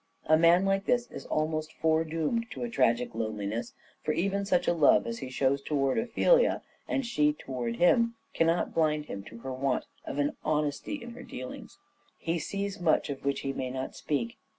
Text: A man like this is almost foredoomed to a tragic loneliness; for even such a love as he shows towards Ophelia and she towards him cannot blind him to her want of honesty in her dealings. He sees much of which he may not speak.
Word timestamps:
A 0.25 0.35
man 0.35 0.65
like 0.65 0.85
this 0.87 1.05
is 1.11 1.27
almost 1.27 1.73
foredoomed 1.73 2.47
to 2.53 2.63
a 2.63 2.69
tragic 2.69 3.13
loneliness; 3.13 3.73
for 4.03 4.13
even 4.13 4.45
such 4.45 4.67
a 4.67 4.73
love 4.73 5.05
as 5.05 5.19
he 5.19 5.29
shows 5.29 5.61
towards 5.61 6.01
Ophelia 6.01 6.63
and 6.87 7.05
she 7.05 7.33
towards 7.33 7.77
him 7.77 8.15
cannot 8.33 8.73
blind 8.73 9.05
him 9.05 9.21
to 9.25 9.37
her 9.41 9.53
want 9.53 9.85
of 10.05 10.19
honesty 10.43 10.95
in 10.95 11.11
her 11.11 11.21
dealings. 11.21 11.77
He 12.17 12.39
sees 12.39 12.79
much 12.81 13.11
of 13.11 13.23
which 13.23 13.41
he 13.41 13.53
may 13.53 13.69
not 13.69 13.95
speak. 13.95 14.39